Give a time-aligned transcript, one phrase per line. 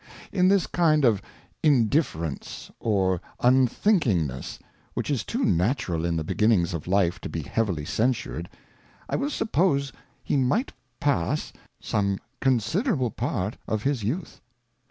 [0.31, 1.21] In this kind of
[1.61, 4.57] Indifference or Unthinkingness,
[4.95, 8.49] which is too natural in the beginnings of Life to be heavily censured,
[9.07, 9.93] I will suppose
[10.23, 14.41] he might pass some considerable part of his Youth.